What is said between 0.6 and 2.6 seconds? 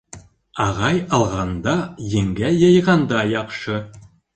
Ағай алғанда, еңгә